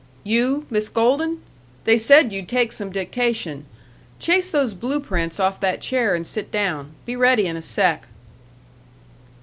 You, 0.23 0.65
Miss 0.71 0.89
Golden? 0.89 1.43
They 1.83 1.95
said 1.95 2.33
you'd 2.33 2.47
take 2.49 2.71
some 2.71 2.89
dictation. 2.91 3.67
Chase 4.17 4.49
those 4.49 4.73
blue 4.73 4.99
prints 4.99 5.39
off 5.39 5.59
that 5.59 5.79
chair 5.79 6.15
and 6.15 6.25
sit 6.25 6.49
down. 6.49 6.93
Be 7.05 7.15
ready 7.15 7.45
in 7.45 7.55
a 7.55 7.61
sec." 7.61 8.07